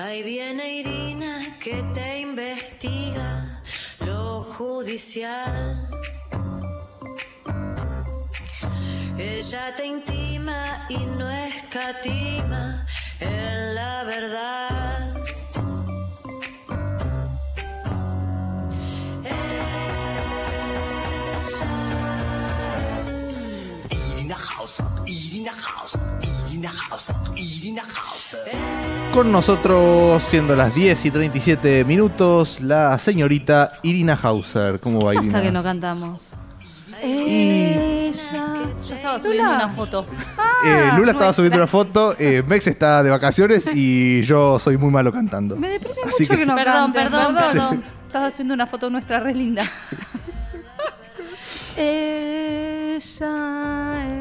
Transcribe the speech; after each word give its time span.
Ahí 0.00 0.22
viene 0.22 0.74
Irina 0.74 1.58
que 1.58 1.82
te 1.92 2.20
investiga 2.20 3.60
lo 3.98 4.44
judicial. 4.44 5.90
Ella 9.18 9.74
te 9.74 9.86
intima 9.86 10.86
y 10.88 10.98
no 10.98 11.28
escatima 11.28 12.86
en 13.18 13.74
la 13.74 14.04
verdad. 14.04 15.16
Irina 23.90 24.36
Hauser, 24.36 24.86
Irina 25.06 25.52
Irina 25.52 26.37
Hauser, 26.66 27.14
Irina 27.36 27.82
Hauser. 27.82 28.52
Con 29.14 29.30
nosotros, 29.32 30.22
siendo 30.24 30.54
las 30.56 30.74
10 30.74 31.04
y 31.06 31.10
37 31.10 31.84
minutos, 31.84 32.60
la 32.60 32.98
señorita 32.98 33.72
Irina 33.82 34.18
Hauser. 34.20 34.80
¿Cómo 34.80 35.04
va, 35.04 35.12
¿Qué 35.12 35.18
Irina? 35.18 35.32
pasa 35.32 35.44
que 35.44 35.52
no 35.52 35.62
cantamos? 35.62 36.20
Ella. 37.00 38.54
Yo 38.88 38.94
estaba 38.94 39.18
subiendo 39.20 39.52
una 39.54 39.68
foto. 39.70 40.06
Eh, 40.64 40.90
Lula 40.96 41.12
estaba 41.12 41.32
subiendo 41.32 41.56
una 41.58 41.66
foto, 41.68 42.16
eh, 42.18 42.42
Mex 42.46 42.66
está 42.66 43.02
de 43.04 43.10
vacaciones 43.10 43.64
y 43.72 44.22
yo 44.22 44.58
soy 44.58 44.76
muy 44.76 44.90
malo 44.90 45.12
cantando. 45.12 45.56
Me 45.56 45.68
deprime 45.68 45.94
Así 46.04 46.24
mucho 46.24 46.32
que- 46.32 46.38
que, 46.38 46.46
no 46.46 46.56
perdón, 46.56 46.92
cantes, 46.92 47.02
perdón, 47.04 47.34
perdón. 47.36 47.84
Estaba 48.06 48.30
subiendo 48.30 48.54
una 48.54 48.66
foto 48.66 48.90
nuestra 48.90 49.20
re 49.20 49.34
linda. 49.34 49.62
Es 51.76 52.87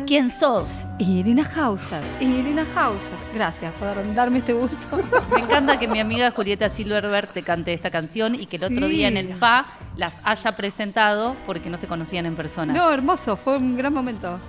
¿Quién 0.05 0.29
sos? 0.31 0.67
Irina 0.99 1.49
Hauser. 1.55 2.01
Irina 2.19 2.65
Hauser. 2.75 3.01
Gracias 3.33 3.73
por 3.75 4.13
darme 4.13 4.39
este 4.39 4.53
gusto. 4.53 4.77
Me 5.33 5.39
encanta 5.39 5.79
que 5.79 5.87
mi 5.87 5.99
amiga 5.99 6.31
Julieta 6.31 6.69
Silverberg 6.69 7.27
te 7.33 7.41
cante 7.43 7.73
esta 7.73 7.89
canción 7.89 8.35
y 8.35 8.45
que 8.45 8.57
el 8.57 8.63
otro 8.65 8.87
Sí. 8.87 8.93
día 8.95 9.07
en 9.07 9.17
el 9.17 9.29
FA 9.33 9.65
las 9.95 10.19
haya 10.23 10.51
presentado 10.53 11.35
porque 11.45 11.69
no 11.69 11.77
se 11.77 11.87
conocían 11.87 12.25
en 12.25 12.35
persona. 12.35 12.73
No, 12.73 12.91
hermoso, 12.91 13.35
fue 13.35 13.57
un 13.57 13.75
gran 13.77 13.93
momento. 13.93 14.39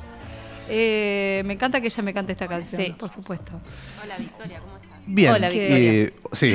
Eh, 0.68 1.42
me 1.46 1.54
encanta 1.54 1.80
que 1.80 1.86
ella 1.86 2.02
me 2.02 2.12
cante 2.12 2.32
esta 2.32 2.46
canción, 2.46 2.82
Sí. 2.84 2.94
por 2.98 3.08
supuesto. 3.08 3.52
Bien. 5.06 5.32
Hola, 5.32 5.48
eh, 5.52 6.12
sí. 6.32 6.54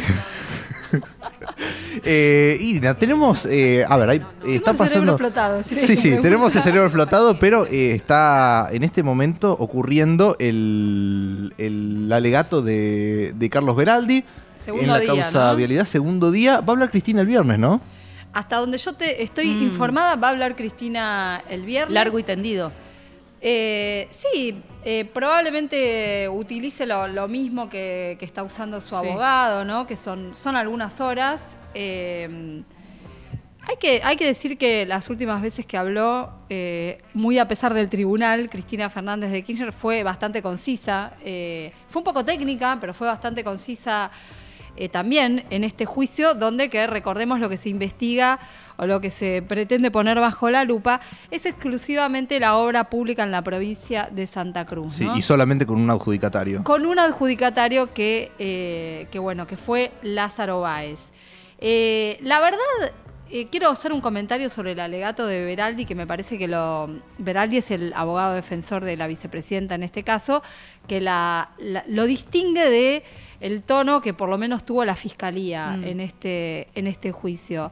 Eh, 2.05 2.57
Irina, 2.59 2.95
tenemos. 2.95 3.45
eh, 3.45 3.85
a 3.87 3.97
ver, 3.97 4.09
Tengo 4.09 4.25
está 4.45 4.71
el 4.71 4.77
cerebro 4.77 4.77
pasando. 4.77 5.11
explotado, 5.11 5.63
sí, 5.63 5.95
Sí, 5.97 6.17
tenemos 6.21 6.55
el 6.55 6.61
cerebro 6.63 6.85
explotado, 6.85 7.37
pero 7.39 7.65
eh, 7.67 7.93
está 7.93 8.67
en 8.71 8.83
este 8.83 9.03
momento 9.03 9.53
ocurriendo 9.53 10.35
el, 10.39 11.53
el 11.57 12.11
alegato 12.11 12.61
de, 12.61 13.33
de 13.35 13.49
Carlos 13.49 13.75
Beraldi 13.75 14.23
Segundo 14.57 14.83
en 14.85 14.89
la 14.91 14.99
día, 14.99 15.07
causa 15.23 15.51
¿no? 15.51 15.55
vialidad, 15.57 15.85
segundo 15.85 16.31
día. 16.31 16.59
Va 16.61 16.67
a 16.67 16.71
hablar 16.71 16.89
Cristina 16.89 17.21
el 17.21 17.27
viernes, 17.27 17.59
¿no? 17.59 17.79
Hasta 18.33 18.57
donde 18.57 18.77
yo 18.79 18.93
te 18.93 19.21
estoy 19.21 19.47
Mm. 19.53 19.63
informada, 19.63 20.15
va 20.15 20.29
a 20.29 20.31
hablar 20.31 20.55
Cristina 20.55 21.43
el 21.49 21.63
viernes. 21.65 21.93
Largo 21.93 22.17
y 22.17 22.23
tendido. 22.23 22.71
Eh, 23.45 24.07
sí, 24.09 24.55
eh, 24.85 25.03
probablemente 25.13 26.29
utilice 26.29 26.85
lo, 26.85 27.07
lo 27.09 27.27
mismo 27.27 27.69
que, 27.69 28.15
que 28.17 28.23
está 28.25 28.41
usando 28.41 28.79
su 28.79 28.87
Sí. 28.89 28.95
abogado, 28.95 29.65
¿no? 29.65 29.85
Que 29.85 29.97
son, 29.97 30.33
son 30.33 30.55
algunas 30.55 31.01
horas. 31.01 31.57
Eh, 31.73 32.63
hay, 33.67 33.75
que, 33.77 33.99
hay 34.01 34.15
que 34.15 34.25
decir 34.25 34.57
que 34.57 34.85
las 34.85 35.09
últimas 35.09 35.41
veces 35.41 35.65
que 35.65 35.75
habló, 35.77 36.31
eh, 36.49 37.01
muy 37.13 37.37
a 37.37 37.47
pesar 37.47 37.73
del 37.73 37.89
tribunal, 37.89 38.49
Cristina 38.49 38.89
Fernández 38.89 39.31
de 39.31 39.43
Kirchner 39.43 39.73
fue 39.73 40.03
bastante 40.03 40.41
concisa. 40.41 41.11
eh, 41.25 41.69
fue 41.89 41.99
un 41.99 42.03
poco 42.05 42.23
técnica, 42.23 42.77
pero 42.79 42.93
fue 42.93 43.07
bastante 43.07 43.43
concisa 43.43 44.09
eh, 44.75 44.89
también 44.89 45.45
en 45.49 45.63
este 45.63 45.85
juicio, 45.85 46.33
donde 46.33 46.69
que 46.69 46.87
recordemos 46.87 47.39
lo 47.39 47.49
que 47.49 47.57
se 47.57 47.69
investiga 47.69 48.39
o 48.77 48.85
lo 48.85 49.01
que 49.01 49.11
se 49.11 49.41
pretende 49.41 49.91
poner 49.91 50.19
bajo 50.19 50.49
la 50.49 50.63
lupa 50.63 50.99
es 51.29 51.45
exclusivamente 51.45 52.39
la 52.39 52.57
obra 52.57 52.89
pública 52.89 53.23
en 53.23 53.31
la 53.31 53.41
provincia 53.43 54.09
de 54.11 54.25
Santa 54.25 54.65
Cruz. 54.65 54.93
Sí, 54.93 55.05
¿no? 55.05 55.15
y 55.15 55.21
solamente 55.21 55.65
con 55.65 55.79
un 55.79 55.89
adjudicatario. 55.89 56.63
Con 56.63 56.85
un 56.85 56.97
adjudicatario 56.99 57.93
que, 57.93 58.31
eh, 58.39 59.07
que, 59.11 59.19
bueno, 59.19 59.45
que 59.45 59.57
fue 59.57 59.91
Lázaro 60.01 60.61
Báez. 60.61 60.99
Eh, 61.59 62.17
la 62.21 62.39
verdad, 62.39 62.57
eh, 63.29 63.47
quiero 63.49 63.69
hacer 63.69 63.91
un 63.93 64.01
comentario 64.01 64.49
sobre 64.49 64.73
el 64.73 64.79
alegato 64.79 65.25
de 65.25 65.43
Beraldi, 65.45 65.85
que 65.85 65.95
me 65.95 66.05
parece 66.07 66.37
que 66.37 66.47
lo. 66.47 66.89
Beraldi 67.17 67.57
es 67.57 67.71
el 67.71 67.93
abogado 67.95 68.33
defensor 68.35 68.83
de 68.83 68.95
la 68.97 69.07
vicepresidenta 69.07 69.75
en 69.75 69.83
este 69.83 70.03
caso, 70.03 70.43
que 70.87 71.01
la, 71.01 71.49
la- 71.57 71.83
lo 71.87 72.05
distingue 72.05 72.69
de 72.69 73.03
el 73.39 73.61
tono 73.63 74.01
que 74.01 74.13
por 74.13 74.29
lo 74.29 74.37
menos 74.37 74.65
tuvo 74.65 74.85
la 74.85 74.95
fiscalía 74.95 75.71
Mm. 75.77 75.83
en, 75.85 75.99
este, 75.99 76.67
en 76.75 76.87
este 76.87 77.11
juicio. 77.11 77.71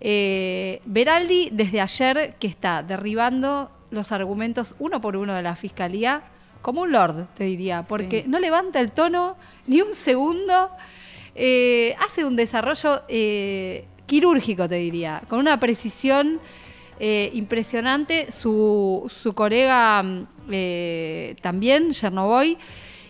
Eh, 0.00 0.80
Beraldi, 0.84 1.50
desde 1.52 1.80
ayer, 1.80 2.34
que 2.40 2.46
está 2.48 2.82
derribando 2.82 3.70
los 3.90 4.10
argumentos 4.12 4.74
uno 4.78 5.00
por 5.00 5.16
uno 5.16 5.34
de 5.34 5.42
la 5.42 5.54
fiscalía, 5.54 6.22
como 6.60 6.82
un 6.82 6.92
lord, 6.92 7.26
te 7.34 7.44
diría, 7.44 7.82
porque 7.82 8.22
Sí. 8.22 8.28
no 8.28 8.38
levanta 8.38 8.80
el 8.80 8.92
tono 8.92 9.36
ni 9.66 9.80
un 9.80 9.94
segundo, 9.94 10.70
eh, 11.34 11.94
hace 12.04 12.24
un 12.24 12.36
desarrollo 12.36 13.02
eh, 13.08 13.84
quirúrgico, 14.12 14.68
te 14.68 14.74
diría, 14.74 15.22
con 15.28 15.38
una 15.38 15.58
precisión 15.58 16.38
eh, 17.00 17.30
impresionante. 17.32 18.30
Su, 18.30 19.10
su 19.22 19.32
colega 19.32 20.02
mm, 20.02 20.26
eh, 20.50 21.34
también, 21.40 21.92
Chernobyl. 21.92 22.58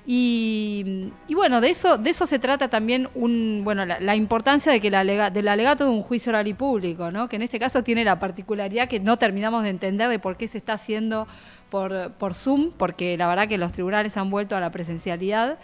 Y, 0.07 1.11
y 1.29 1.35
bueno, 1.35 1.61
de 1.61 1.71
eso, 1.71 1.97
de 1.99 2.11
eso 2.11 2.27
se 2.27 2.39
trata 2.39 2.69
también 2.69 3.09
un, 3.17 3.63
bueno, 3.65 3.85
la, 3.85 3.99
la 4.01 4.15
importancia 4.15 4.71
de 4.73 4.81
que 4.81 4.89
el 4.89 4.95
alega- 4.95 5.31
del 5.31 5.49
alegato 5.49 5.85
de 5.85 5.91
un 5.91 6.03
juicio 6.03 6.31
oral 6.31 6.47
y 6.47 6.55
público, 6.55 7.11
¿no? 7.11 7.29
que 7.29 7.37
en 7.37 7.43
este 7.43 7.59
caso 7.59 7.83
tiene 7.83 8.05
la 8.05 8.19
particularidad 8.21 8.89
que 8.89 9.01
no 9.01 9.17
terminamos 9.17 9.63
de 9.65 9.71
entender 9.71 10.09
de 10.09 10.19
por 10.21 10.37
qué 10.37 10.47
se 10.49 10.59
está 10.59 10.75
haciendo 10.75 11.27
por, 11.71 12.13
por 12.13 12.35
Zoom, 12.35 12.71
porque 12.77 13.17
la 13.17 13.27
verdad 13.29 13.49
que 13.49 13.59
los 13.59 13.73
tribunales 13.73 14.17
han 14.17 14.29
vuelto 14.31 14.55
a 14.57 14.61
la 14.61 14.71
presencialidad. 14.71 15.59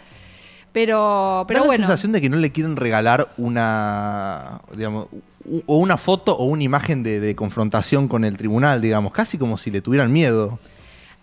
Pero, 0.71 1.45
pero 1.47 1.61
da 1.61 1.65
bueno. 1.65 1.81
la 1.81 1.87
sensación 1.87 2.11
de 2.11 2.21
que 2.21 2.29
no 2.29 2.37
le 2.37 2.51
quieren 2.51 2.75
regalar 2.75 3.33
una, 3.37 4.61
digamos, 4.75 5.07
u- 5.45 5.61
o 5.65 5.77
una 5.77 5.97
foto 5.97 6.37
o 6.37 6.45
una 6.45 6.63
imagen 6.63 7.01
de, 7.03 7.19
de 7.19 7.35
confrontación 7.35 8.07
con 8.07 8.23
el 8.23 8.37
tribunal, 8.37 8.79
digamos, 8.81 9.11
casi 9.11 9.37
como 9.37 9.57
si 9.57 9.71
le 9.71 9.81
tuvieran 9.81 10.11
miedo. 10.11 10.59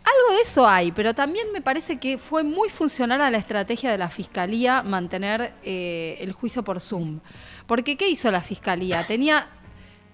Algo 0.02 0.36
de 0.36 0.42
eso 0.42 0.68
hay, 0.68 0.92
pero 0.92 1.14
también 1.14 1.46
me 1.52 1.60
parece 1.60 1.98
que 1.98 2.16
fue 2.18 2.42
muy 2.44 2.68
funcional 2.68 3.20
a 3.20 3.30
la 3.30 3.38
estrategia 3.38 3.90
de 3.90 3.98
la 3.98 4.08
Fiscalía 4.08 4.82
mantener 4.82 5.52
eh, 5.64 6.16
el 6.20 6.32
juicio 6.32 6.62
por 6.62 6.80
Zoom. 6.80 7.20
Porque 7.66 7.96
¿qué 7.96 8.08
hizo 8.08 8.30
la 8.30 8.40
Fiscalía? 8.40 9.04
Tenía, 9.06 9.48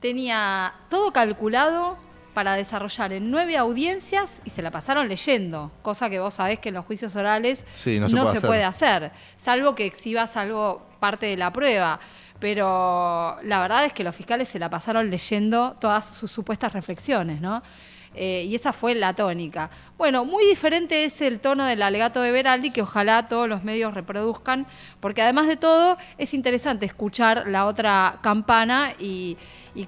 tenía 0.00 0.72
todo 0.88 1.12
calculado 1.12 1.96
para 2.34 2.54
desarrollar 2.56 3.12
en 3.12 3.30
nueve 3.30 3.56
audiencias 3.56 4.40
y 4.44 4.50
se 4.50 4.62
la 4.62 4.70
pasaron 4.70 5.08
leyendo, 5.08 5.70
cosa 5.82 6.08
que 6.08 6.18
vos 6.20 6.34
sabés 6.34 6.58
que 6.58 6.70
en 6.70 6.76
los 6.76 6.84
juicios 6.86 7.14
orales 7.16 7.62
Sí, 7.74 7.98
no 8.00 8.08
se 8.08 8.14
puede 8.16 8.28
hacer. 8.30 8.40
puede 8.46 8.64
hacer, 8.64 9.12
salvo 9.36 9.74
que 9.74 9.84
exhibas 9.86 10.36
algo 10.36 10.86
parte 11.00 11.26
de 11.26 11.36
la 11.36 11.52
prueba. 11.52 12.00
Pero 12.40 13.38
la 13.44 13.60
verdad 13.60 13.84
es 13.84 13.92
que 13.92 14.02
los 14.02 14.16
fiscales 14.16 14.48
se 14.48 14.58
la 14.58 14.68
pasaron 14.68 15.08
leyendo 15.10 15.76
todas 15.80 16.06
sus 16.06 16.30
supuestas 16.32 16.72
reflexiones, 16.72 17.40
¿no? 17.40 17.62
Eh, 18.14 18.44
y 18.48 18.54
esa 18.56 18.72
fue 18.72 18.94
la 18.96 19.14
tónica. 19.14 19.70
Bueno, 20.02 20.24
muy 20.24 20.44
diferente 20.44 21.04
es 21.04 21.20
el 21.20 21.38
tono 21.38 21.64
del 21.64 21.80
alegato 21.80 22.20
de 22.22 22.32
Beraldi, 22.32 22.72
que 22.72 22.82
ojalá 22.82 23.28
todos 23.28 23.48
los 23.48 23.62
medios 23.62 23.94
reproduzcan, 23.94 24.66
porque 24.98 25.22
además 25.22 25.46
de 25.46 25.56
todo 25.56 25.96
es 26.18 26.34
interesante 26.34 26.86
escuchar 26.86 27.44
la 27.46 27.66
otra 27.66 28.18
campana 28.20 28.96
y, 28.98 29.38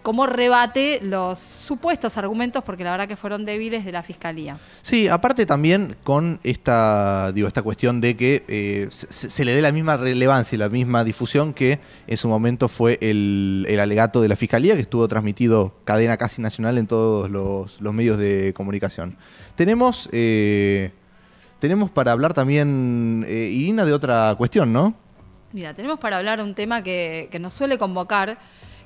cómo 0.02 0.26
rebate 0.26 1.00
los 1.02 1.40
supuestos 1.40 2.16
argumentos, 2.16 2.62
porque 2.64 2.84
la 2.84 2.92
verdad 2.92 3.08
que 3.08 3.16
fueron 3.16 3.44
débiles 3.44 3.84
de 3.84 3.90
la 3.90 4.04
Fiscalía. 4.04 4.56
Sí, 4.82 5.08
aparte 5.08 5.46
también 5.46 5.96
con 6.04 6.38
esta, 6.44 7.32
digo, 7.32 7.48
esta 7.48 7.62
cuestión 7.62 8.00
de 8.00 8.16
que 8.16 8.44
eh, 8.46 8.86
se, 8.90 9.44
le 9.44 9.52
dé 9.52 9.60
la 9.60 9.72
misma 9.72 9.96
relevancia 9.96 10.54
y 10.54 10.58
la 10.58 10.68
misma 10.68 11.02
difusión 11.02 11.52
que 11.52 11.80
en 12.06 12.16
su 12.16 12.28
momento 12.28 12.68
fue 12.68 12.98
el, 13.02 13.66
alegato 13.80 14.22
de 14.22 14.28
la 14.28 14.36
Fiscalía, 14.36 14.76
que 14.76 14.82
estuvo 14.82 15.08
transmitido 15.08 15.74
cadena 15.84 16.16
casi 16.16 16.40
nacional 16.40 16.78
en 16.78 16.86
todos 16.86 17.28
los 17.28 17.92
medios 17.92 18.16
de 18.16 18.54
comunicación. 18.54 19.18
Tenemos, 19.56 20.08
eh, 20.12 20.90
tenemos 21.60 21.90
para 21.90 22.12
hablar 22.12 22.34
también, 22.34 23.24
eh, 23.28 23.48
Irina, 23.52 23.84
de 23.84 23.92
otra 23.92 24.34
cuestión, 24.36 24.72
¿no? 24.72 24.94
Mira, 25.52 25.72
tenemos 25.74 25.98
para 26.00 26.16
hablar 26.18 26.40
un 26.42 26.54
tema 26.54 26.82
que, 26.82 27.28
que 27.30 27.38
nos 27.38 27.52
suele 27.54 27.78
convocar, 27.78 28.36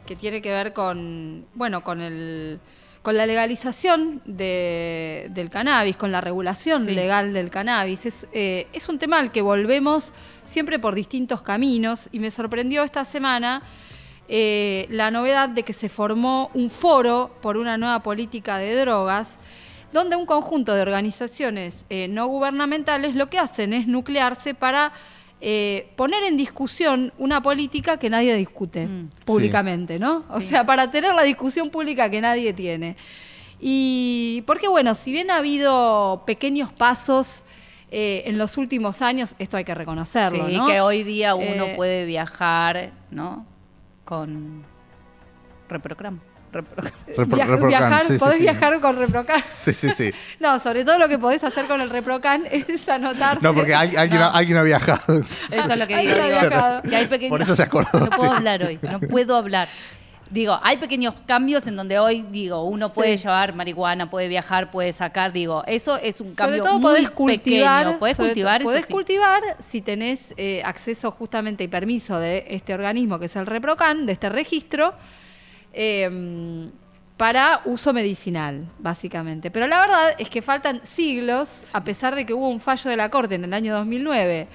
que 0.07 0.17
tiene 0.17 0.43
que 0.43 0.51
ver 0.51 0.73
con, 0.73 1.47
bueno, 1.55 1.81
con 1.83 2.01
el 2.01 2.61
con 3.01 3.17
la 3.17 3.25
legalización 3.27 4.21
de- 4.27 5.29
del 5.31 5.49
cannabis, 5.49 5.97
con 5.97 6.13
la 6.13 6.21
regulación 6.21 6.85
Sí. 6.85 6.91
legal 6.91 7.33
del 7.33 7.49
cannabis. 7.49 8.05
Es, 8.05 8.27
eh, 8.35 8.67
es 8.75 8.89
un 8.89 8.99
tema 8.99 9.19
al 9.19 9.31
que 9.33 9.41
volvemos 9.41 10.13
siempre 10.45 10.79
por 10.79 10.95
distintos 10.95 11.41
caminos 11.41 12.09
y 12.13 12.19
me 12.19 12.31
sorprendió 12.31 12.83
esta 12.83 13.07
semana 13.07 13.63
eh, 14.29 14.87
la 14.91 15.11
novedad 15.11 15.49
de 15.49 15.63
que 15.63 15.73
se 15.73 15.89
formó 15.89 16.51
un 16.53 16.69
foro 16.69 17.31
por 17.41 17.57
una 17.57 17.79
nueva 17.79 18.03
política 18.03 18.59
de 18.59 18.75
drogas 18.75 19.39
donde 19.93 20.17
un 20.17 20.27
conjunto 20.27 20.75
de 20.75 20.83
organizaciones 20.83 21.85
eh, 21.89 22.09
no 22.09 22.27
gubernamentales 22.27 23.15
lo 23.15 23.29
que 23.31 23.39
hacen 23.39 23.73
es 23.73 23.87
nuclearse 23.87 24.55
para 24.55 24.93
eh, 25.41 25.91
poner 25.97 26.25
en 26.25 26.37
discusión 26.37 27.13
una 27.17 27.41
política 27.43 27.97
que 27.99 28.11
nadie 28.11 28.35
discute 28.35 28.87
Mm. 28.87 29.09
públicamente, 29.25 29.99
¿no? 29.99 30.25
O 30.31 30.41
Sí. 30.41 30.49
sea, 30.49 30.67
para 30.67 30.91
tener 30.91 31.15
la 31.15 31.23
discusión 31.23 31.71
pública 31.71 32.11
que 32.11 32.21
nadie 32.21 32.53
tiene. 32.53 32.97
Y 33.61 34.43
porque, 34.47 34.69
bueno, 34.69 34.95
si 34.95 35.13
bien 35.13 35.31
ha 35.31 35.37
habido 35.37 36.23
pequeños 36.27 36.73
pasos 36.73 37.45
eh, 37.91 38.25
en 38.27 38.37
los 38.37 38.57
últimos 38.59 39.01
años, 39.01 39.35
esto 39.39 39.57
hay 39.57 39.65
que 39.65 39.75
reconocerlo, 39.75 40.49
Sí, 40.49 40.57
¿no? 40.59 40.67
que 40.67 40.81
hoy 40.81 41.05
día 41.05 41.35
uno 41.35 41.67
Eh, 41.67 41.73
puede 41.77 42.05
viajar, 42.05 42.91
¿no? 43.11 43.47
Con 44.05 44.65
reprogram. 45.69 46.21
Repro- 46.53 46.93
Repro- 47.17 47.27
Viaj- 47.37 47.47
Reprocan, 47.47 47.69
viajar, 47.69 48.03
sí, 48.05 48.19
podés 48.19 48.37
sí. 48.37 48.43
viajar 48.43 48.81
con 48.81 48.97
Reprocan. 48.97 49.43
Sí, 49.57 49.73
sí, 49.73 49.91
sí. 49.91 50.13
No, 50.41 50.59
sobre 50.59 50.85
todo 50.85 50.99
lo 50.99 51.09
que 51.09 51.19
podés 51.19 51.43
hacer 51.45 51.67
con 51.67 51.81
el 51.81 51.91
Reprocan 51.91 52.45
es 52.51 52.89
anotar. 52.89 53.43
No, 53.43 53.55
porque 53.55 53.75
hay- 53.75 53.97
alguien, 53.97 54.21
No. 54.21 54.27
ha- 54.27 54.31
alguien 54.37 54.59
ha 54.59 54.63
viajado. 54.63 55.25
Eso 55.51 55.73
es 55.73 55.77
lo 55.79 55.87
que 55.87 55.97
digo. 55.99 56.11
está 56.13 56.25
digo, 56.27 56.41
viajado. 56.41 56.83
si 56.85 56.95
hay 56.95 57.07
pequeños- 57.07 57.31
Por 57.31 57.43
eso 57.43 57.57
se 57.57 57.63
acordó, 57.63 58.01
No 58.01 58.11
puedo 58.11 58.31
sí. 58.31 58.37
hablar 58.37 58.63
hoy, 58.63 58.79
no 58.83 59.01
puedo 59.01 59.37
hablar. 59.37 59.69
Digo, 60.31 60.61
hay 60.63 60.77
pequeños 60.77 61.15
cambios 61.25 61.67
en 61.69 61.75
donde 61.77 61.99
hoy, 61.99 62.21
digo, 62.31 62.63
uno 62.65 62.91
puede 62.93 63.17
llevar 63.17 63.55
marihuana, 63.55 64.11
puede 64.11 64.29
viajar, 64.29 64.71
puede 64.71 64.93
sacar, 64.93 65.33
digo, 65.33 65.63
eso 65.67 65.97
es 65.97 66.21
un 66.21 66.27
Sobre 66.27 66.37
cambio 66.37 66.63
todo 66.65 66.75
muy 66.75 66.83
podés 66.83 67.09
cultivar. 67.11 67.85
pequeño. 67.85 67.99
Podés 67.99 68.17
sobre 68.19 68.29
cultivar, 68.29 68.63
podés 68.63 68.85
sí. 68.85 68.93
cultivar 68.93 69.43
si 69.61 69.81
tenés 69.81 70.35
eh, 70.37 70.61
acceso 70.67 71.11
justamente 71.13 71.65
y 71.65 71.69
permiso 71.69 72.21
de 72.21 72.45
este 72.51 72.75
organismo 72.75 73.19
que 73.19 73.25
es 73.25 73.37
el 73.37 73.47
Reprocan, 73.47 74.05
de 74.05 74.13
este 74.13 74.29
registro, 74.29 74.93
eh, 75.81 76.69
para 77.17 77.61
uso 77.65 77.93
medicinal, 77.93 78.65
básicamente. 78.79 79.51
Pero 79.51 79.67
la 79.69 79.81
verdad 79.81 80.15
es 80.19 80.29
que 80.29 80.43
faltan 80.43 80.81
siglos, 80.85 81.65
a 81.73 81.83
pesar 81.85 82.15
de 82.15 82.27
que 82.27 82.35
hubo 82.35 82.49
un 82.49 82.61
fallo 82.61 82.91
de 82.91 82.97
la 82.97 83.09
Corte 83.11 83.35
en 83.37 83.45
el 83.45 83.55
año 83.55 83.75
2009, 83.75 84.47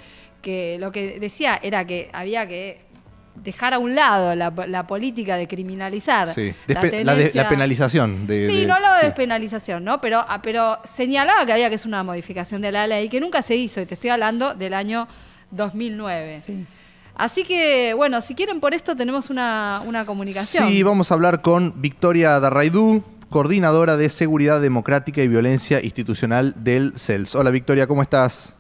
que 0.42 0.78
lo 0.80 0.92
que 0.92 1.20
decía 1.20 1.60
era 1.64 1.86
que 1.86 2.10
había 2.14 2.48
que 2.48 2.80
dejar 3.36 3.74
a 3.74 3.80
un 3.80 3.96
lado 3.96 4.36
la, 4.36 4.54
la 4.68 4.86
política 4.86 5.38
de 5.38 5.48
criminalizar 5.48 6.34
Sí. 6.34 6.54
la 6.68 6.82
Despe- 6.82 7.04
la, 7.04 7.16
de- 7.16 7.32
la 7.34 7.50
penalización. 7.50 8.28
De, 8.28 8.48
Sí, 8.48 8.62
de- 8.62 8.68
no 8.68 8.76
hablaba 8.76 9.00
de 9.00 9.06
despenalización, 9.08 9.84
¿no? 9.84 10.00
Pero, 10.02 10.24
ah, 10.28 10.42
pero 10.42 10.78
señalaba 10.86 11.46
que 11.46 11.52
había 11.54 11.68
que 11.70 11.76
hacer 11.76 11.88
una 11.88 12.04
modificación 12.04 12.62
de 12.62 12.72
la 12.72 12.86
ley 12.88 13.10
que 13.10 13.20
nunca 13.20 13.42
se 13.42 13.56
hizo, 13.56 13.82
y 13.82 13.86
te 13.86 13.96
estoy 13.96 14.12
hablando 14.12 14.54
del 14.56 14.74
año 14.74 15.08
2009. 15.52 16.40
Sí. 16.40 16.66
Así 17.16 17.44
que, 17.44 17.94
bueno, 17.94 18.22
si 18.22 18.34
quieren 18.34 18.60
por 18.60 18.74
esto 18.74 18.96
tenemos 18.96 19.30
una, 19.30 19.82
una 19.86 20.06
comunicación. 20.06 20.68
Sí, 20.68 20.82
vamos 20.84 21.12
a 21.12 21.14
hablar 21.14 21.42
con 21.42 21.80
Victoria 21.80 22.40
Darraidú, 22.40 23.04
coordinadora 23.30 23.98
de 23.98 24.10
Seguridad 24.10 24.62
Democrática 24.62 25.22
y 25.22 25.28
Violencia 25.28 25.80
Institucional 25.84 26.54
del 26.64 26.94
CELS. 26.98 27.36
Hola 27.36 27.52
Victoria, 27.52 27.86
¿cómo 27.86 28.02
estás? 28.02 28.56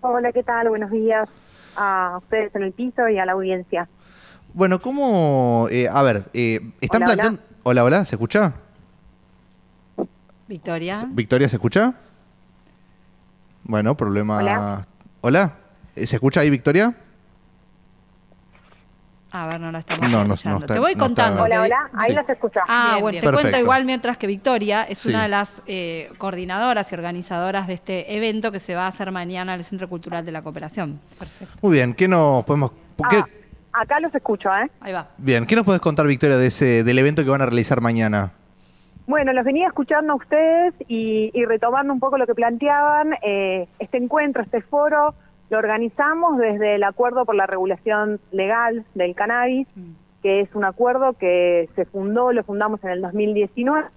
Hola, 0.00 0.32
¿qué 0.32 0.42
tal? 0.42 0.70
Buenos 0.70 0.90
días 0.90 1.28
a 1.76 2.18
ustedes 2.22 2.54
en 2.54 2.62
el 2.62 2.72
piso 2.72 3.08
y 3.08 3.18
a 3.18 3.26
la 3.26 3.32
audiencia. 3.32 3.88
Bueno, 4.54 4.80
¿cómo...? 4.80 5.68
eh, 5.70 5.86
a 5.86 6.02
ver, 6.02 6.24
eh, 6.32 6.60
¿están 6.80 7.02
Hola, 7.02 7.12
hola. 7.12 7.22
planteando... 7.22 7.42
Hola, 7.62 7.84
hola, 7.84 8.04
¿se 8.06 8.14
escucha? 8.14 8.54
Victoria. 10.48 11.06
Victoria, 11.10 11.48
¿se 11.48 11.56
escucha? 11.56 11.94
Bueno, 13.64 13.94
problema... 13.96 14.38
Hola. 14.38 14.86
¿Hola? 15.20 15.52
¿Se 15.94 16.16
escucha 16.16 16.40
ahí, 16.40 16.48
Victoria? 16.48 16.94
A 19.32 19.48
ver, 19.48 19.60
no 19.60 19.70
la 19.70 19.78
estamos 19.78 20.02
No, 20.02 20.18
no, 20.18 20.24
no 20.24 20.34
escuchando. 20.34 20.60
está- 20.60 20.74
Te 20.74 20.80
voy 20.80 20.94
no 20.96 21.04
está- 21.04 21.04
contando. 21.06 21.42
Hola, 21.44 21.62
hola, 21.62 21.90
ahí 21.94 22.10
Sí. 22.10 22.16
los 22.16 22.28
escucho. 22.28 22.60
Ah, 22.66 22.88
Bien, 22.94 23.02
bueno, 23.02 23.20
bien. 23.20 23.24
te 23.34 23.40
cuento 23.40 23.58
igual 23.58 23.84
mientras 23.84 24.16
que 24.18 24.26
Victoria 24.26 24.82
es 24.82 24.98
Sí. 24.98 25.08
una 25.10 25.22
de 25.22 25.28
las 25.28 25.62
eh, 25.66 26.10
coordinadoras 26.18 26.90
y 26.90 26.94
organizadoras 26.96 27.66
de 27.68 27.74
este 27.74 28.16
evento 28.16 28.50
que 28.50 28.58
se 28.58 28.74
va 28.74 28.86
a 28.86 28.88
hacer 28.88 29.12
mañana 29.12 29.54
en 29.54 29.60
el 29.60 29.64
Centro 29.64 29.88
Cultural 29.88 30.24
de 30.26 30.32
la 30.32 30.42
Cooperación. 30.42 30.98
Perfecto. 31.18 31.54
Muy 31.62 31.72
bien, 31.74 31.94
¿qué 31.94 32.08
nos 32.08 32.42
podemos... 32.44 32.72
qué- 33.08 33.18
Ah, 33.72 33.82
acá 33.82 34.00
los 34.00 34.12
escucho, 34.12 34.48
¿eh? 34.52 34.68
Ahí 34.80 34.92
va. 34.92 35.06
Bien, 35.16 35.46
¿qué 35.46 35.54
nos 35.54 35.64
puedes 35.64 35.80
contar, 35.80 36.06
Victoria, 36.08 36.36
de 36.36 36.48
ese, 36.48 36.82
del 36.82 36.98
evento 36.98 37.22
que 37.22 37.30
van 37.30 37.42
a 37.42 37.46
realizar 37.46 37.80
mañana? 37.80 38.32
Bueno, 39.06 39.32
los 39.32 39.44
venía 39.44 39.66
escuchando 39.68 40.12
a 40.12 40.16
ustedes 40.16 40.74
y, 40.88 41.30
y 41.34 41.44
retomando 41.44 41.92
un 41.92 42.00
poco 42.00 42.18
lo 42.18 42.26
que 42.26 42.34
planteaban, 42.34 43.14
eh, 43.22 43.68
este 43.78 43.96
encuentro, 43.96 44.42
este 44.42 44.60
foro, 44.60 45.14
lo 45.50 45.58
organizamos 45.58 46.38
desde 46.38 46.76
el 46.76 46.84
Acuerdo 46.84 47.24
por 47.24 47.34
la 47.34 47.46
Regulación 47.46 48.20
Legal 48.30 48.84
del 48.94 49.14
Cannabis, 49.16 49.66
que 50.22 50.40
es 50.40 50.54
un 50.54 50.64
acuerdo 50.64 51.14
que 51.14 51.68
se 51.74 51.84
fundó, 51.86 52.32
lo 52.32 52.44
fundamos 52.44 52.82
en 52.84 52.90
el 52.90 53.02
2019 53.02 53.88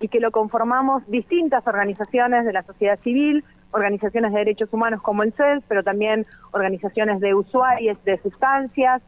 y 0.00 0.08
que 0.08 0.20
lo 0.20 0.32
conformamos 0.32 1.08
distintas 1.08 1.66
organizaciones 1.66 2.44
de 2.44 2.52
la 2.52 2.64
sociedad 2.64 2.98
civil, 3.00 3.44
organizaciones 3.70 4.32
de 4.32 4.38
derechos 4.38 4.68
humanos 4.72 5.00
como 5.00 5.22
el 5.22 5.32
CELS, 5.32 5.64
pero 5.68 5.84
también 5.84 6.26
organizaciones 6.50 7.20
de 7.20 7.34
usuarios 7.34 8.02
de 8.04 8.18
sustancias 8.18 9.00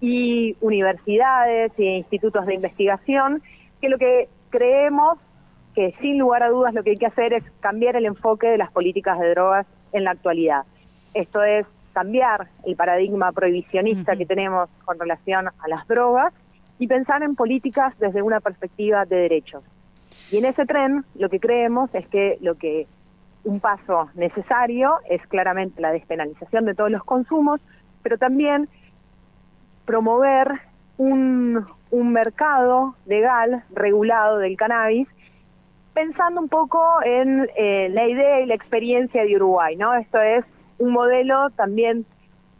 y 0.00 0.56
universidades 0.60 1.72
e 1.78 1.84
institutos 1.98 2.46
de 2.46 2.54
investigación, 2.54 3.42
que 3.80 3.88
lo 3.88 3.98
que 3.98 4.28
creemos 4.50 5.18
que 5.74 5.94
sin 6.00 6.18
lugar 6.18 6.42
a 6.42 6.48
dudas 6.48 6.74
lo 6.74 6.82
que 6.82 6.90
hay 6.90 6.96
que 6.96 7.06
hacer 7.06 7.32
es 7.32 7.44
cambiar 7.60 7.96
el 7.96 8.06
enfoque 8.06 8.48
de 8.48 8.58
las 8.58 8.70
políticas 8.72 9.18
de 9.18 9.30
drogas 9.30 9.66
en 9.92 10.04
la 10.04 10.12
actualidad. 10.12 10.64
Esto 11.14 11.42
es 11.42 11.66
cambiar 11.92 12.48
el 12.64 12.76
paradigma 12.76 13.32
prohibicionista 13.32 14.16
que 14.16 14.26
tenemos 14.26 14.68
con 14.84 14.98
relación 14.98 15.46
a 15.48 15.68
las 15.68 15.86
drogas 15.86 16.34
y 16.78 16.88
pensar 16.88 17.22
en 17.22 17.36
políticas 17.36 17.96
desde 17.98 18.20
una 18.20 18.40
perspectiva 18.40 19.04
de 19.06 19.16
derechos. 19.16 19.62
Y 20.30 20.38
en 20.38 20.44
ese 20.44 20.66
tren 20.66 21.04
lo 21.14 21.28
que 21.28 21.38
creemos 21.38 21.94
es 21.94 22.06
que 22.08 22.36
lo 22.40 22.56
que 22.56 22.86
un 23.44 23.60
paso 23.60 24.10
necesario 24.14 24.96
es 25.08 25.24
claramente 25.28 25.80
la 25.80 25.92
despenalización 25.92 26.64
de 26.64 26.74
todos 26.74 26.90
los 26.90 27.04
consumos, 27.04 27.60
pero 28.02 28.18
también 28.18 28.68
promover 29.84 30.48
un, 30.96 31.64
un 31.90 32.12
mercado 32.12 32.96
legal, 33.06 33.62
regulado 33.70 34.38
del 34.38 34.56
cannabis, 34.56 35.06
pensando 35.92 36.40
un 36.40 36.48
poco 36.48 36.82
en 37.04 37.48
eh, 37.56 37.88
la 37.90 38.08
idea 38.08 38.40
y 38.40 38.46
la 38.46 38.54
experiencia 38.54 39.24
de 39.24 39.36
Uruguay, 39.36 39.76
¿no? 39.76 39.94
Esto 39.94 40.20
es 40.20 40.44
un 40.84 40.92
modelo 40.92 41.50
también 41.50 42.04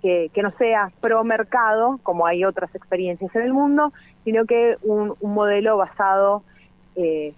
que, 0.01 0.31
que 0.35 0.43
no 0.43 0.51
sea 0.59 0.91
pro 1.01 1.25
mercado, 1.25 1.99
como 2.03 2.27
hay 2.27 2.45
otras 2.45 2.75
experiencias 2.75 3.35
en 3.35 3.43
el 3.43 3.53
mundo, 3.53 3.93
sino 4.25 4.45
que 4.45 4.77
un, 4.83 5.15
un 5.21 5.35
modelo 5.35 5.77
basado 5.77 6.43
eh, 6.97 7.35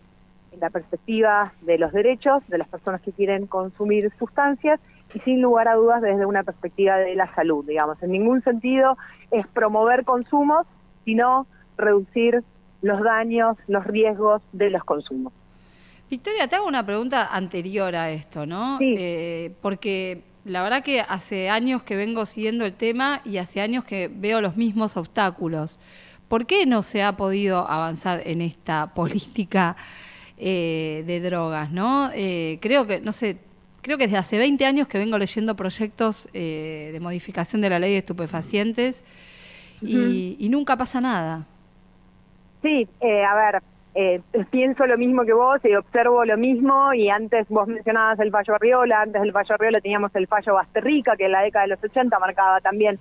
en 0.53 0.61
la 0.61 0.71
perspectiva 0.71 1.53
de 1.63 1.79
los 1.79 1.93
derechos 1.93 2.47
de 2.49 2.59
las 2.59 2.69
personas 2.69 3.01
que 3.03 3.13
quieren 3.13 3.47
consumir 3.47 4.11
sustancias 4.19 4.81
y 5.15 5.19
sin 5.21 5.41
lugar 5.41 5.69
a 5.69 5.75
dudas 5.75 6.03
desde 6.03 6.27
una 6.27 6.43
perspectiva 6.43 6.97
de 6.97 7.15
la 7.15 7.33
salud, 7.35 7.65
digamos. 7.67 8.03
En 8.03 8.11
ningún 8.13 8.43
sentido 8.43 8.97
es 9.31 9.47
promover 9.49 10.05
consumos, 10.05 10.67
sino 11.05 11.47
reducir 11.77 12.43
los 12.83 13.03
daños, 13.03 13.57
los 13.67 13.85
riesgos 13.85 14.43
de 14.53 14.71
los 14.71 14.85
consumos. 14.85 15.33
Victoria, 16.09 16.47
te 16.49 16.57
hago 16.57 16.67
una 16.67 16.85
pregunta 16.87 17.35
anterior 17.35 17.95
a 17.97 18.11
esto, 18.11 18.47
¿no? 18.47 18.79
Sí. 18.79 18.95
Eh, 18.97 19.55
porque 19.61 20.23
la 20.47 20.63
verdad 20.63 20.83
que 20.83 21.01
hace 21.01 21.49
años 21.51 21.83
que 21.83 21.97
vengo 21.97 22.25
siguiendo 22.25 22.65
el 22.65 22.73
tema 22.73 23.21
y 23.25 23.39
hace 23.39 23.61
años 23.61 23.85
que 23.85 24.09
veo 24.09 24.41
los 24.41 24.57
mismos 24.57 24.97
obstáculos. 24.97 25.77
¿Por 26.29 26.47
qué 26.47 26.67
no 26.67 26.83
se 26.83 27.03
ha 27.03 27.17
podido 27.17 27.69
avanzar 27.69 28.23
en 28.25 28.41
esta 28.41 28.87
política 28.95 29.77
eh, 30.39 31.03
de 31.07 31.21
drogas, 31.21 31.73
no? 31.73 32.11
Eh, 32.15 32.59
creo 32.61 32.87
que, 32.87 33.01
no 33.01 33.13
sé, 33.13 33.39
creo 33.83 33.99
que 33.99 34.05
desde 34.05 34.19
hace 34.19 34.39
20 34.39 34.65
años 34.67 34.89
que 34.89 34.99
vengo 34.99 35.19
leyendo 35.19 35.57
proyectos 35.57 36.29
eh, 36.33 36.91
de 36.93 37.01
modificación 37.01 37.61
de 37.61 37.71
la 37.71 37.79
ley 37.81 37.93
de 37.93 37.99
estupefacientes 37.99 39.03
y, 39.83 40.37
y 40.39 40.49
nunca 40.49 40.77
pasa 40.77 41.01
nada. 41.01 41.47
Sí, 42.63 42.89
eh, 43.01 43.25
a 43.25 43.35
ver, 43.35 43.63
eh, 43.99 44.21
pienso 44.51 44.87
lo 44.87 44.97
mismo 44.99 45.25
que 45.25 45.33
vos 45.33 45.59
y 45.65 45.75
observo 45.75 46.25
lo 46.25 46.37
mismo 46.37 46.93
y 46.93 47.09
antes 47.09 47.49
vos 47.49 47.67
mencionabas 47.67 48.21
el 48.21 48.31
fallo 48.31 48.55
Arriola, 48.55 49.01
antes 49.03 49.23
del 49.23 49.33
fallo 49.33 49.55
Arriola 49.55 49.81
teníamos 49.81 50.15
el 50.15 50.27
fallo 50.27 50.55
Basterrica 50.55 51.17
que 51.17 51.25
en 51.27 51.33
la 51.33 51.41
década 51.41 51.63
de 51.65 51.71
los 51.75 51.83
80 51.83 52.19
marcaba 52.19 52.61
también 52.61 52.99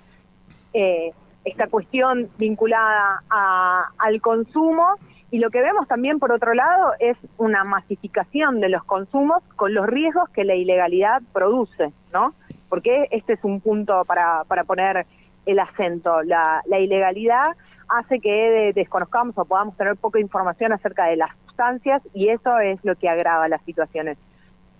eh, 0.74 1.12
esta 1.44 1.68
cuestión 1.68 2.30
vinculada 2.38 3.22
a- 3.30 3.90
al 4.00 4.22
consumo 4.22 4.96
y 5.32 5.40
lo 5.40 5.50
que 5.50 5.62
vemos 5.62 5.88
también 5.88 6.18
por 6.18 6.32
otro 6.32 6.54
lado 6.54 6.94
es 7.00 7.18
una 7.38 7.64
masificación 7.66 8.62
de 8.62 8.70
los 8.70 8.84
consumos 8.86 9.44
con 9.58 9.74
los 9.74 9.86
riesgos 9.88 10.30
que 10.30 10.46
la 10.46 10.56
ilegalidad 10.56 11.22
produce, 11.34 11.92
¿no? 12.14 12.34
Porque 12.70 13.08
este 13.12 13.34
es 13.34 13.44
un 13.44 13.60
punto 13.60 14.06
para, 14.06 14.44
para 14.48 14.64
poner 14.64 15.06
el 15.46 15.60
acento. 15.60 16.24
La, 16.24 16.62
la 16.68 16.80
ilegalidad 16.80 17.48
hace 17.88 18.20
que 18.20 18.32
de- 18.32 18.74
desconozcamos 18.74 19.38
o 19.38 19.46
podamos 19.46 19.76
tener 19.78 19.96
poca 19.96 20.20
información 20.20 20.74
acerca 20.74 21.06
de 21.06 21.18
las 21.18 21.30
sustancias 21.46 22.02
y 22.14 22.30
eso 22.30 22.58
es 22.60 22.84
lo 22.84 22.96
que 22.96 23.10
agrava 23.10 23.48
las 23.48 23.62
situaciones. 23.64 24.18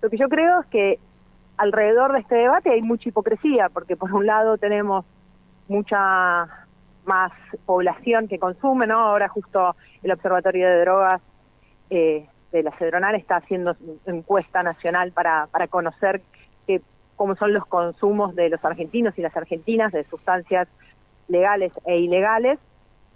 Lo 0.02 0.10
que 0.10 0.16
yo 0.16 0.28
creo 0.28 0.60
es 0.60 0.66
que 0.66 0.98
alrededor 1.56 2.12
de 2.12 2.20
este 2.20 2.34
debate 2.34 2.70
hay 2.70 2.82
mucha 2.82 3.08
hipocresía, 3.08 3.68
porque 3.70 3.96
por 3.96 4.12
un 4.12 4.26
lado 4.26 4.58
tenemos 4.58 5.04
mucha 5.68 6.46
más 7.04 7.32
población 7.64 8.28
que 8.28 8.38
consume, 8.38 8.86
¿no? 8.86 8.98
Ahora 8.98 9.28
justo 9.28 9.76
el 10.02 10.12
Observatorio 10.12 10.68
de 10.68 10.80
Drogas 10.80 11.22
eh, 11.90 12.26
de 12.52 12.62
la 12.62 12.72
Cedronal 12.78 13.14
está 13.14 13.36
haciendo 13.36 13.76
encuesta 14.06 14.62
nacional 14.62 15.12
para, 15.12 15.46
para 15.50 15.68
conocer 15.68 16.20
que 16.66 16.82
cómo 17.16 17.36
son 17.36 17.54
los 17.54 17.64
consumos 17.66 18.34
de 18.34 18.50
los 18.50 18.64
argentinos 18.64 19.16
y 19.18 19.22
las 19.22 19.36
argentinas 19.36 19.92
de 19.92 20.04
sustancias 20.04 20.68
legales 21.28 21.72
e 21.86 21.98
ilegales, 21.98 22.58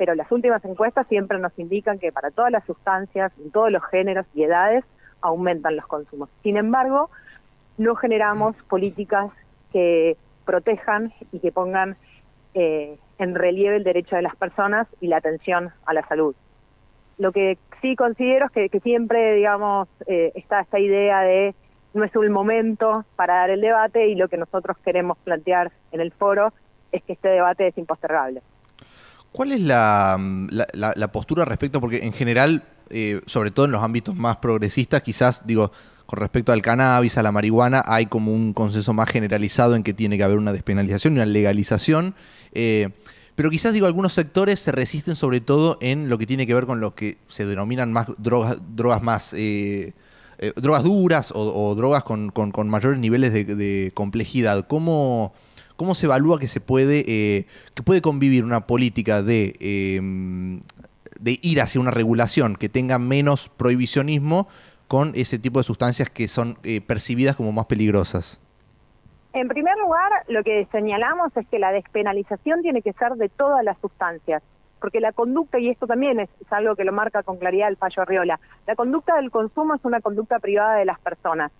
pero 0.01 0.15
las 0.15 0.33
últimas 0.33 0.65
encuestas 0.65 1.07
siempre 1.09 1.39
nos 1.39 1.53
indican 1.59 1.99
que 1.99 2.11
para 2.11 2.31
todas 2.31 2.51
las 2.51 2.65
sustancias, 2.65 3.33
en 3.39 3.51
todos 3.51 3.71
los 3.71 3.85
géneros 3.85 4.25
y 4.33 4.45
edades, 4.45 4.83
aumentan 5.21 5.77
los 5.77 5.87
consumos. 5.87 6.31
Sin 6.43 6.57
embargo, 6.57 7.11
no 7.77 7.95
generamos 7.97 8.57
políticas 8.71 9.31
que 9.75 10.17
protejan 10.47 11.13
y 11.33 11.41
que 11.41 11.53
pongan 11.53 11.99
eh, 12.55 12.97
en 13.19 13.35
relieve 13.35 13.77
el 13.77 13.85
derecho 13.85 14.17
de 14.17 14.23
las 14.23 14.35
personas 14.37 14.89
y 15.03 15.09
la 15.09 15.19
atención 15.19 15.69
a 15.85 15.93
la 15.93 16.01
salud. 16.09 16.35
Lo 17.19 17.31
que 17.31 17.59
sí 17.83 17.95
considero 17.95 18.47
es 18.55 18.71
que, 18.71 18.81
siempre, 18.81 19.35
digamos, 19.35 19.87
eh, 20.07 20.33
está 20.35 20.61
esta 20.61 20.79
idea 20.79 21.21
de 21.21 21.55
no 21.93 22.05
es 22.05 22.17
un 22.17 22.33
momento 22.33 23.05
para 23.17 23.35
dar 23.35 23.51
el 23.51 23.61
debate 23.61 24.09
y 24.09 24.15
lo 24.15 24.29
que 24.29 24.39
nosotros 24.39 24.79
queremos 24.79 25.19
plantear 25.19 25.71
en 25.93 26.01
el 26.01 26.11
foro 26.11 26.55
es 26.91 27.03
que 27.03 27.13
este 27.13 27.29
debate 27.29 27.67
es 27.67 27.77
impostergable. 27.77 28.41
¿Cuál 29.33 29.53
es 29.53 29.61
la, 29.61 30.19
la, 30.73 31.13
postura 31.13 31.45
respecto? 31.45 31.81
Porque 31.81 32.05
en 32.05 32.13
general, 32.13 32.65
eh, 32.91 33.21
sobre 33.27 33.53
todo 33.53 33.67
en 33.67 33.73
los 33.73 33.83
ámbitos 33.83 34.17
más 34.17 34.39
progresistas, 34.39 35.03
quizás, 35.03 35.47
digo, 35.47 35.71
con 36.07 36.19
respecto 36.19 36.51
al 36.53 36.63
cannabis, 36.63 37.17
a 37.17 37.23
la 37.23 37.31
marihuana, 37.31 37.85
hay 37.87 38.07
como 38.07 38.33
un 38.33 38.53
consenso 38.53 38.93
más 38.93 39.09
generalizado 39.09 39.77
en 39.77 39.85
que 39.85 39.95
tiene 39.95 40.19
que 40.19 40.25
haber 40.25 40.39
una 40.39 40.53
despenalización 40.53 41.15
y 41.15 41.17
una 41.17 41.27
legalización. 41.27 42.17
Eh, 42.53 42.89
pero 43.37 43.51
quizás, 43.51 43.73
digo, 43.73 43.87
algunos 43.87 44.13
sectores 44.15 44.59
se 44.59 44.73
resisten 44.73 45.15
sobre 45.15 45.41
todo 45.41 45.79
en 45.81 46.09
lo 46.09 46.19
que 46.19 46.27
tiene 46.27 46.47
que 46.49 46.55
ver 46.55 46.67
con 46.67 46.81
lo 46.81 46.97
que 46.97 47.19
se 47.29 47.47
denominan 47.47 47.93
más 47.93 48.09
drogas, 48.19 48.59
drogas 48.75 49.03
más... 49.03 49.33
Eh, 49.35 49.93
drogas 50.57 50.85
duras 50.85 51.33
o, 51.35 51.75
drogas 51.75 52.03
con, 52.03 52.33
mayores 52.69 52.99
niveles 52.99 53.31
de, 53.31 53.93
complejidad. 53.95 54.67
¿Cómo, 54.67 55.35
¿Cómo 55.81 55.95
se 55.95 56.05
evalúa 56.05 56.39
que 56.39 56.47
se 56.47 56.61
puede, 56.61 57.05
eh, 57.09 57.47
que 57.75 57.83
puede 57.83 58.03
convivir 58.03 58.45
una 58.45 58.67
política 58.67 59.23
de, 59.23 59.55
em, 59.61 60.61
de 61.19 61.39
ir 61.41 61.63
hacia 61.63 61.81
una 61.81 61.91
regulación 61.91 62.55
que 62.55 62.69
tenga 62.69 62.99
menos 62.99 63.49
prohibicionismo 63.49 64.47
con 64.89 65.13
ese 65.15 65.39
tipo 65.39 65.59
de 65.59 65.65
sustancias 65.65 66.11
que 66.11 66.29
son 66.29 66.59
eh, 66.65 66.83
percibidas 66.83 67.35
como 67.35 67.51
más 67.53 67.65
peligrosas? 67.65 68.39
En 69.33 69.49
primer 69.49 69.75
lugar, 69.79 70.11
lo 70.29 70.45
que 70.45 70.69
señalamos 70.71 71.35
es 71.35 71.49
que 71.49 71.59
la 71.59 71.73
despenalización 71.73 72.61
tiene 72.61 72.83
que 72.83 72.93
ser 72.93 73.15
de 73.15 73.31
todas 73.31 73.65
las 73.65 73.79
sustancias, 73.79 74.43
porque 74.83 75.01
la 75.01 75.13
conducta, 75.13 75.59
y 75.59 75.71
esto 75.71 75.87
también 75.87 76.21
es, 76.21 76.29
algo 76.51 76.77
que 76.77 76.85
lo 76.85 76.93
marca 76.93 77.23
con 77.23 77.39
claridad 77.39 77.71
el 77.71 77.79
fallo 77.79 78.03
Arriola, 78.03 78.39
la 78.67 78.77
conducta 78.77 79.17
del 79.17 79.31
consumo 79.31 79.77
es 79.77 79.85
una 79.87 80.03
conducta 80.03 80.41
privada 80.41 80.75
de 80.75 80.85
las 80.85 81.01
personas, 81.01 81.51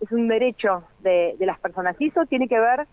es 0.00 0.10
un 0.10 0.26
derecho 0.26 0.84
de, 1.00 1.36
de 1.38 1.44
las 1.44 1.58
personas, 1.58 1.96
y 1.98 2.06
eso 2.06 2.24
tiene 2.24 2.48
que 2.48 2.58
ver 2.58 2.86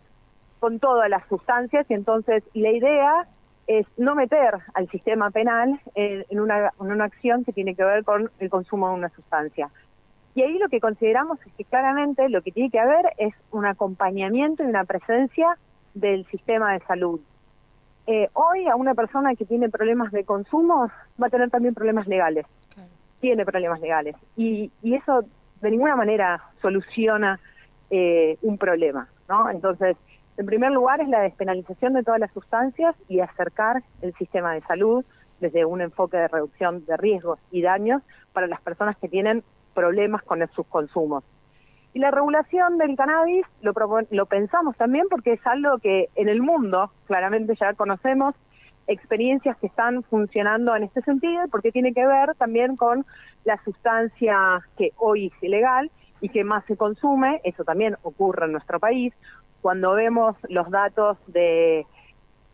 con 0.59 0.79
todas 0.79 1.09
las 1.09 1.27
sustancias 1.27 1.85
y 1.89 1.93
entonces 1.93 2.43
la 2.53 2.71
idea 2.71 3.27
es 3.67 3.85
no 3.97 4.15
meter 4.15 4.55
al 4.73 4.89
sistema 4.89 5.29
penal 5.29 5.79
en, 5.93 6.39
una, 6.39 6.71
en 6.79 6.91
una 6.91 7.05
acción 7.05 7.45
que 7.45 7.53
tiene 7.53 7.75
que 7.75 7.83
ver 7.83 8.03
con 8.03 8.31
el 8.39 8.49
consumo 8.49 8.89
de 8.89 8.95
una 8.95 9.09
sustancia. 9.09 9.69
Y 10.33 10.41
ahí 10.41 10.57
lo 10.57 10.69
que 10.69 10.79
consideramos 10.79 11.39
es 11.45 11.53
que 11.53 11.65
claramente 11.65 12.29
lo 12.29 12.41
que 12.41 12.51
tiene 12.51 12.71
que 12.71 12.79
haber 12.79 13.13
es 13.17 13.33
un 13.51 13.65
acompañamiento 13.65 14.63
y 14.63 14.67
una 14.67 14.85
presencia 14.85 15.57
del 15.93 16.25
sistema 16.27 16.73
de 16.73 16.79
salud. 16.81 17.19
Eh, 18.07 18.27
hoy 18.33 18.67
a 18.67 18.75
una 18.75 18.95
persona 18.95 19.35
que 19.35 19.45
tiene 19.45 19.69
problemas 19.69 20.11
de 20.11 20.23
consumo 20.23 20.89
va 21.21 21.27
a 21.27 21.29
tener 21.29 21.51
también 21.51 21.75
problemas 21.75 22.07
legales. 22.07 22.47
Tiene 23.19 23.45
problemas 23.45 23.81
legales. 23.81 24.15
Y, 24.35 24.71
y 24.81 24.95
eso 24.95 25.25
de 25.61 25.71
ninguna 25.71 25.95
manera 25.95 26.41
soluciona 26.61 27.39
eh, 27.91 28.37
un 28.41 28.57
problema. 28.57 29.07
¿no? 29.27 29.49
Entonces, 29.49 29.97
en 30.39 30.45
primer 30.45 30.71
lugar, 30.71 31.01
es 31.01 31.09
la 31.09 31.19
despenalización 31.19 31.91
de 31.91 32.01
todas 32.01 32.21
las 32.21 32.31
sustancias 32.31 32.95
y 33.09 33.19
acercar 33.19 33.83
el 34.01 34.13
sistema 34.13 34.53
de 34.53 34.61
salud 34.61 35.03
desde 35.41 35.65
un 35.65 35.81
enfoque 35.81 36.15
de 36.15 36.29
reducción 36.29 36.85
de 36.85 36.95
riesgos 36.95 37.39
y 37.51 37.61
daños 37.61 38.01
para 38.31 38.47
las 38.47 38.61
personas 38.61 38.95
que 38.97 39.09
tienen 39.09 39.43
problemas 39.73 40.23
con 40.23 40.39
sus 40.55 40.65
consumos. 40.67 41.25
Y 41.93 41.99
la 41.99 42.11
regulación 42.11 42.77
del 42.77 42.95
cannabis 42.95 43.45
lo, 43.61 43.73
lo 44.11 44.25
pensamos 44.27 44.77
también 44.77 45.07
porque 45.09 45.33
es 45.33 45.45
algo 45.45 45.77
que 45.79 46.07
en 46.15 46.29
el 46.29 46.41
mundo 46.41 46.89
claramente 47.05 47.55
ya 47.59 47.73
conocemos 47.73 48.33
experiencias 48.87 49.57
que 49.57 49.67
están 49.67 50.03
funcionando 50.03 50.73
en 50.73 50.83
este 50.83 51.01
sentido 51.01 51.49
porque 51.51 51.73
tiene 51.73 51.93
que 51.93 52.07
ver 52.07 52.33
también 52.35 52.77
con 52.77 53.05
la 53.43 53.61
sustancia 53.65 54.61
que 54.77 54.93
hoy 54.95 55.27
es 55.27 55.43
ilegal 55.43 55.91
y 56.21 56.29
que 56.29 56.45
más 56.45 56.63
se 56.65 56.77
consume, 56.77 57.41
eso 57.43 57.65
también 57.65 57.97
ocurre 58.03 58.45
en 58.45 58.53
nuestro 58.53 58.79
país, 58.79 59.13
cuando 59.61 59.93
vemos 59.93 60.35
los 60.47 60.69
datos 60.69 61.17
de, 61.27 61.85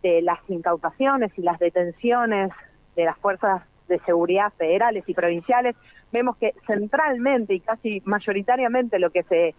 las 0.03 0.39
incautaciones 0.49 1.31
y 1.35 1.41
las 1.41 1.57
detenciones 1.57 2.51
de 2.95 3.05
las 3.05 3.17
fuerzas 3.17 3.63
de 3.87 3.97
seguridad 4.01 4.53
federales 4.55 5.03
y 5.07 5.15
provinciales, 5.15 5.75
vemos 6.11 6.37
que 6.37 6.53
centralmente 6.67 7.55
y 7.55 7.59
casi 7.59 8.03
mayoritariamente 8.05 8.99
lo 8.99 9.09
que 9.09 9.23
se 9.23 9.55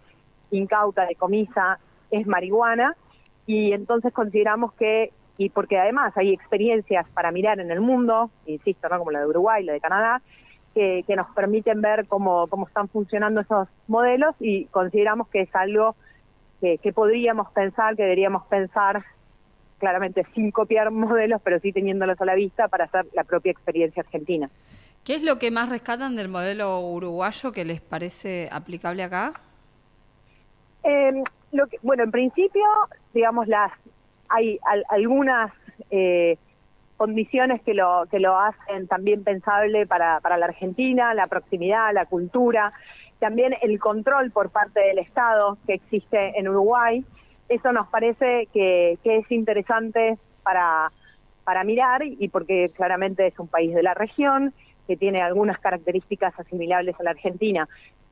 incauta, 0.51 1.05
de 1.05 1.15
comisa 1.15 1.79
es 2.11 2.25
marihuana 2.27 2.95
y 3.45 3.73
entonces 3.73 4.13
consideramos 4.13 4.71
que, 4.73 5.11
y 5.37 5.49
porque 5.49 5.79
además 5.79 6.15
hay 6.15 6.31
experiencias 6.33 7.05
para 7.09 7.31
mirar 7.31 7.59
en 7.59 7.69
el 7.69 7.81
mundo, 7.81 8.31
insisto, 8.45 8.87
¿no? 8.87 8.99
como 8.99 9.11
la 9.11 9.19
de 9.19 9.27
Uruguay, 9.27 9.65
la 9.65 9.73
de 9.73 9.81
Canadá, 9.81 10.21
que, 10.73 11.03
nos 11.15 11.27
permiten 11.31 11.81
ver 11.81 12.05
cómo, 12.07 12.47
cómo 12.47 12.67
están 12.67 12.87
funcionando 12.87 13.41
esos 13.41 13.67
modelos 13.87 14.35
y 14.39 14.65
consideramos 14.65 15.27
que 15.29 15.41
es 15.41 15.55
algo 15.55 15.95
que, 16.61 16.93
podríamos 16.93 17.51
pensar, 17.51 17.95
que 17.95 18.03
deberíamos 18.03 18.45
pensar 18.47 19.03
claramente 19.79 20.25
sin 20.33 20.51
copiar 20.51 20.91
modelos, 20.91 21.41
pero 21.43 21.59
sí 21.59 21.71
teniéndolos 21.71 22.19
a 22.19 22.25
la 22.25 22.35
vista 22.35 22.67
para 22.67 22.85
hacer 22.85 23.05
la 23.13 23.23
propia 23.23 23.51
experiencia 23.51 24.01
argentina. 24.01 24.49
¿Qué 25.03 25.15
es 25.15 25.23
lo 25.23 25.39
que 25.39 25.51
más 25.51 25.69
rescatan 25.69 26.15
del 26.15 26.27
modelo 26.27 26.81
uruguayo 26.81 27.51
que 27.51 27.63
les 27.63 27.79
parece 27.79 28.49
aplicable 28.51 29.03
acá? 29.03 29.33
Eh, 30.83 31.23
lo 31.51 31.67
que, 31.67 31.77
bueno, 31.81 32.03
en 32.03 32.11
principio, 32.11 32.65
digamos, 33.13 33.47
las 33.47 33.71
hay 34.29 34.59
algunas 34.89 35.53
eh, 35.89 36.37
condiciones 36.97 37.61
que 37.61 37.73
lo 37.73 38.05
que 38.09 38.19
lo 38.19 38.37
hacen 38.37 38.87
también 38.87 39.23
pensable 39.23 39.85
para, 39.85 40.19
para 40.19 40.37
la 40.37 40.47
Argentina, 40.47 41.13
la 41.13 41.27
proximidad, 41.27 41.93
la 41.93 42.05
cultura, 42.05 42.73
también 43.19 43.55
el 43.61 43.79
control 43.79 44.31
por 44.31 44.49
parte 44.49 44.79
del 44.79 44.99
Estado 44.99 45.57
que 45.65 45.73
existe 45.75 46.37
en 46.39 46.47
Uruguay. 46.47 47.03
Eso 47.49 47.71
nos 47.71 47.87
parece 47.87 48.47
que, 48.53 48.97
es 49.03 49.31
interesante 49.31 50.17
para, 50.43 50.91
para 51.43 51.63
mirar 51.63 52.03
y 52.03 52.27
porque 52.29 52.71
claramente 52.75 53.27
es 53.27 53.39
un 53.39 53.47
país 53.47 53.73
de 53.73 53.83
la 53.83 53.93
región 53.93 54.53
que 54.87 54.97
tiene 54.97 55.21
algunas 55.21 55.59
características 55.59 56.39
asimilables 56.39 56.99
a 56.99 57.03
la 57.03 57.11
Argentina. 57.11 57.67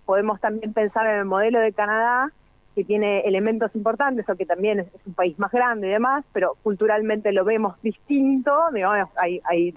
Podemos 0.06 0.40
también 0.40 0.74
pensar 0.74 1.08
en 1.08 1.18
el 1.18 1.26
modelo 1.26 1.60
de 1.60 1.72
Canadá, 1.72 2.32
que 2.76 2.84
tiene 2.84 3.22
elementos 3.22 3.74
importantes, 3.74 4.28
o 4.30 4.36
que 4.36 4.46
también 4.46 4.82
es, 4.82 4.88
un 5.06 5.14
país 5.14 5.40
más 5.40 5.52
grande 5.52 5.88
y 5.88 5.92
demás, 5.92 6.26
pero 6.34 6.58
culturalmente 6.62 7.32
lo 7.32 7.46
vemos 7.46 7.82
distinto, 7.82 8.52
digamos, 8.74 9.10
hay, 9.16 9.42
hay 9.46 9.72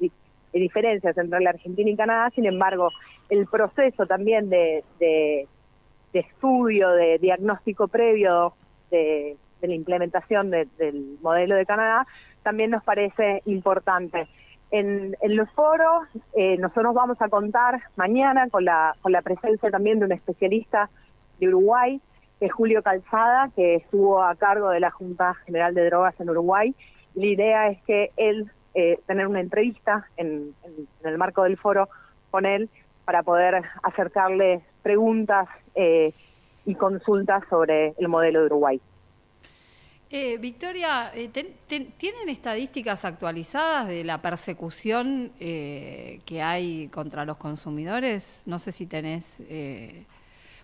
diferencias 0.53 1.17
entre 1.17 1.41
la 1.41 1.51
Argentina 1.51 1.91
y 1.91 1.97
Canadá, 1.97 2.31
sin 2.35 2.47
embargo, 2.47 2.91
el 3.29 3.47
proceso 3.47 4.07
también 4.07 4.49
de, 4.51 4.85
de, 4.99 5.47
estudio, 6.13 6.91
de 6.91 7.19
diagnóstico 7.19 7.89
previo 7.89 8.55
de, 8.91 9.37
la 9.61 9.75
implementación 9.75 10.51
del 10.51 11.19
modelo 11.21 11.57
de 11.57 11.67
Canadá, 11.67 12.07
también 12.43 12.71
nos 12.71 12.83
parece 12.83 13.43
importante. 13.45 14.29
En, 14.71 15.17
los 15.23 15.51
foros 15.53 16.07
eh, 16.35 16.57
nosotros 16.59 16.95
vamos 16.95 17.21
a 17.21 17.29
contar 17.29 17.81
mañana 17.97 18.49
con 18.51 18.65
la, 18.65 18.95
con 19.01 19.13
la 19.13 19.23
presencia 19.23 19.71
también 19.71 19.99
de 19.99 20.05
un 20.05 20.13
especialista 20.13 20.91
de 21.41 21.49
Uruguay, 21.49 22.01
que 22.39 22.47
es 22.47 22.53
Julio 22.53 22.83
Calzada, 22.83 23.51
que 23.57 23.77
estuvo 23.77 24.23
a 24.23 24.35
cargo 24.37 24.69
de 24.71 24.81
la 24.81 24.91
Junta 24.91 25.35
General 25.47 25.75
de 25.75 25.87
Drogas 25.87 26.21
en 26.21 26.31
Uruguay. 26.31 26.75
La 27.15 27.27
idea 27.27 27.69
es 27.69 27.83
que 27.83 28.11
él 28.17 28.51
eh, 28.75 29.01
tener 29.07 29.27
una 29.27 29.41
entrevista 29.41 30.09
en, 30.17 30.55
el 31.05 31.19
marco 31.19 31.43
del 31.43 31.57
foro 31.57 31.89
con 32.31 32.47
él 32.47 32.69
para 33.05 33.23
poder 33.23 33.63
acercarle 33.83 34.61
preguntas 34.83 35.49
eh, 35.75 36.13
y 36.67 36.75
consultas 36.75 37.43
sobre 37.49 37.95
el 37.99 38.09
modelo 38.09 38.41
de 38.41 38.47
Uruguay. 38.47 38.81
Eh, 40.11 40.39
Victoria, 40.39 41.13
¿tienen 41.33 42.29
estadísticas 42.29 43.05
actualizadas 43.05 43.89
de 43.89 44.05
la 44.05 44.23
persecución 44.23 45.33
que 45.39 46.43
hay 46.43 46.89
contra 46.89 47.27
los 47.27 47.37
consumidores? 47.37 48.43
No 48.47 48.59
sé 48.59 48.73
si 48.73 48.87
tenés... 48.87 49.41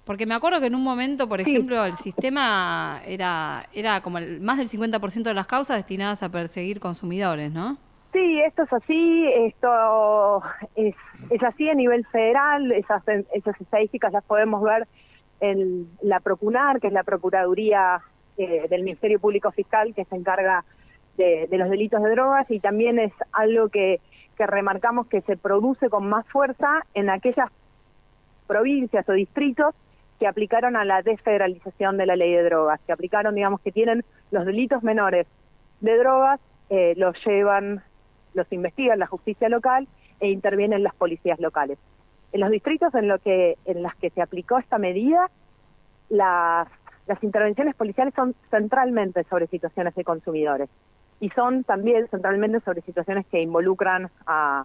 Porque 0.04 0.26
me 0.26 0.34
acuerdo 0.34 0.60
que 0.60 0.66
en 0.66 0.74
un 0.74 0.82
momento, 0.82 1.28
por 1.28 1.40
ejemplo, 1.40 1.84
el 1.84 1.96
sistema 1.96 3.00
era, 3.06 3.66
era 3.72 4.02
como 4.02 4.18
el, 4.18 4.40
más 4.40 4.58
del 4.58 4.68
50% 4.68 5.22
de 5.22 5.34
las 5.34 5.46
causas 5.46 5.78
destinadas 5.78 6.22
a 6.22 6.28
perseguir 6.28 6.78
consumidores, 6.78 7.50
¿no? 7.52 7.78
Sí, 8.14 8.40
esto 8.42 8.62
es 8.62 8.72
así, 8.72 9.28
esto 9.34 10.42
es, 10.76 10.94
es 11.30 11.42
así 11.42 11.68
a 11.68 11.74
nivel 11.74 12.06
federal, 12.06 12.72
esas, 12.72 13.02
esas 13.34 13.60
estadísticas 13.60 14.12
las 14.12 14.24
podemos 14.24 14.62
ver 14.62 14.88
el- 15.40 15.86
la 16.00 16.20
Procunar, 16.20 16.80
que 16.80 16.86
es 16.86 16.92
la 16.94 17.02
Procuraduría 17.04 18.00
eh, 18.38 18.66
del 18.70 18.84
Ministerio 18.84 19.20
Público 19.20 19.50
Fiscal 19.52 19.94
que 19.94 20.04
se 20.06 20.16
encarga 20.16 20.64
de, 21.16 21.48
de 21.50 21.58
los 21.58 21.68
delitos 21.70 22.02
de 22.02 22.10
drogas 22.10 22.50
y 22.50 22.60
también 22.60 22.98
es 23.00 23.12
algo 23.32 23.68
que, 23.68 24.00
que 24.36 24.46
remarcamos 24.46 25.08
que 25.08 25.20
se 25.22 25.36
produce 25.36 25.90
con 25.90 26.08
más 26.08 26.26
fuerza 26.28 26.82
en 26.94 27.10
aquellas 27.10 27.50
provincias 28.46 29.08
o 29.08 29.12
distritos 29.12 29.74
que 30.20 30.26
aplicaron 30.28 30.76
a 30.76 30.84
la 30.84 31.02
desfederalización 31.02 31.96
de 31.96 32.06
la 32.06 32.16
ley 32.16 32.32
de 32.32 32.44
drogas, 32.44 32.80
que 32.86 32.92
aplicaron, 32.92 33.34
digamos, 33.34 33.60
que 33.60 33.72
tienen 33.72 34.04
los 34.30 34.46
delitos 34.46 34.82
menores 34.84 35.26
de 35.80 35.98
drogas, 35.98 36.40
eh, 36.70 36.94
los 36.96 37.16
llevan, 37.26 37.82
los 38.34 38.52
investigan 38.52 38.98
la 38.98 39.06
justicia 39.06 39.48
local 39.48 39.88
e 40.20 40.28
intervienen 40.28 40.82
las 40.82 40.94
policías 40.94 41.40
locales. 41.40 41.78
En 42.32 42.40
los 42.40 42.50
distritos 42.50 42.94
en, 42.94 43.08
lo 43.08 43.18
que, 43.18 43.56
en 43.64 43.82
las 43.82 43.94
que 43.96 44.10
se 44.10 44.20
aplicó 44.20 44.58
esta 44.58 44.78
medida, 44.78 45.30
las, 46.08 46.68
intervenciones 47.22 47.74
policiales 47.74 48.14
son 48.14 48.34
centralmente 48.50 49.24
sobre 49.24 49.46
situaciones 49.46 49.94
de 49.94 50.04
consumidores 50.04 50.68
y 51.20 51.30
son 51.30 51.64
también 51.64 52.08
centralmente 52.08 52.60
sobre 52.60 52.82
situaciones 52.82 53.26
que 53.26 53.40
involucran 53.40 54.10
a, 54.26 54.64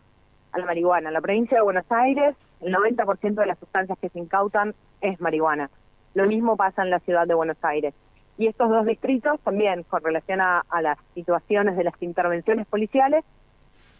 la 0.55 0.65
marihuana. 0.65 1.09
En 1.09 1.13
la 1.13 1.21
provincia 1.21 1.57
de 1.57 1.63
Buenos 1.63 1.85
Aires, 1.91 2.35
el 2.61 2.73
90% 2.73 3.35
de 3.35 3.45
las 3.45 3.59
sustancias 3.59 3.99
que 3.99 4.09
se 4.09 4.17
incautan 4.17 4.73
es 4.99 5.21
marihuana. 5.21 5.69
Lo 6.15 6.25
mismo 6.25 6.57
pasa 6.57 6.81
en 6.81 6.89
la 6.89 6.99
ciudad 7.01 7.27
de 7.27 7.35
Buenos 7.35 7.57
Aires. 7.61 7.93
Y 8.39 8.47
estos 8.47 8.69
dos 8.69 8.85
distritos 8.87 9.39
también, 9.41 9.83
con 9.83 10.01
relación 10.01 10.41
a 10.41 10.63
las 10.81 10.97
situaciones 11.13 11.77
de 11.77 11.83
las 11.83 12.01
intervenciones 12.01 12.65
policiales, 12.65 13.23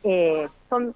eh, 0.04 0.48
son 0.70 0.94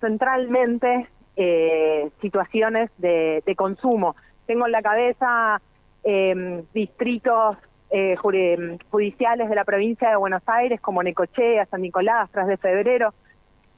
centralmente 0.00 1.08
eh, 1.36 2.10
situaciones 2.20 2.90
de, 2.98 3.42
de 3.46 3.56
consumo. 3.56 4.16
Tengo 4.46 4.66
en 4.66 4.72
la 4.72 4.82
cabeza 4.82 5.60
eh, 6.04 6.64
distritos 6.74 7.56
juri- 7.90 8.78
judiciales 8.90 9.48
de 9.48 9.54
la 9.54 9.64
provincia 9.64 10.10
de 10.10 10.16
Buenos 10.16 10.42
Aires, 10.46 10.80
como 10.80 11.02
Necochea, 11.02 11.64
San 11.66 11.80
Nicolás, 11.82 12.28
Tras 12.30 12.46
de 12.46 12.56
Febrero, 12.58 13.14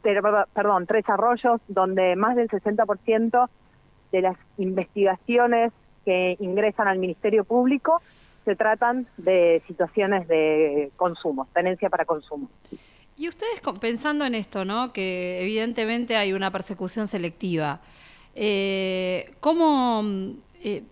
pero, 0.02 0.22
perdón, 0.52 0.86
Tres 0.86 1.08
Arroyos, 1.08 1.60
donde 1.68 2.16
más 2.16 2.34
del 2.36 2.48
60% 2.48 3.48
de 4.12 4.20
las 4.20 4.36
investigaciones 4.58 5.72
que 6.04 6.36
ingresan 6.40 6.88
al 6.88 6.98
Ministerio 6.98 7.44
Público 7.44 8.00
se 8.44 8.56
tratan 8.56 9.06
de 9.18 9.62
situaciones 9.66 10.26
de 10.26 10.90
consumo, 10.96 11.46
tenencia 11.52 11.90
para 11.90 12.04
consumo. 12.04 12.48
Y 13.20 13.28
ustedes 13.28 13.60
pensando 13.82 14.24
en 14.24 14.34
esto, 14.34 14.64
¿no? 14.64 14.94
Que 14.94 15.42
evidentemente 15.42 16.16
hay 16.16 16.32
una 16.32 16.50
persecución 16.50 17.06
selectiva. 17.06 17.80
eh, 18.34 19.34
¿cómo, 19.40 20.02
mm, 20.02 20.30
eh, 20.64 20.82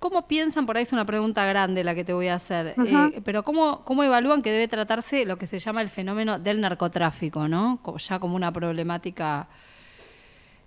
¿Cómo 0.00 0.26
piensan, 0.26 0.66
por 0.66 0.76
ahí 0.76 0.82
es 0.82 0.92
una 0.92 1.04
pregunta 1.04 1.46
grande 1.46 1.84
la 1.84 1.94
que 1.94 2.04
te 2.04 2.12
voy 2.12 2.26
a 2.26 2.34
hacer, 2.34 2.74
eh, 2.76 3.20
pero 3.24 3.44
¿cómo, 3.44 3.84
¿cómo 3.84 4.02
evalúan 4.02 4.42
que 4.42 4.50
debe 4.50 4.66
tratarse 4.66 5.26
lo 5.26 5.36
que 5.36 5.46
se 5.46 5.60
llama 5.60 5.80
el 5.80 5.88
fenómeno 5.88 6.40
del 6.40 6.60
narcotráfico, 6.60 7.46
¿no? 7.46 7.78
Ya 7.98 8.18
como 8.18 8.34
una 8.34 8.50
problemática 8.52 9.46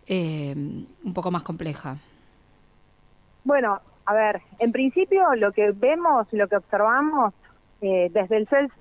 eh, 0.08 0.54
un 0.56 1.14
poco 1.14 1.32
más 1.32 1.44
compleja. 1.44 1.98
Bueno, 3.44 3.82
a 4.06 4.14
ver, 4.14 4.42
en 4.60 4.72
principio 4.72 5.36
lo 5.36 5.52
que 5.52 5.72
vemos, 5.72 6.28
lo 6.32 6.48
que 6.48 6.56
observamos, 6.56 7.34
eh, 7.82 8.10
desde 8.14 8.38
el 8.38 8.48
CELS 8.48 8.72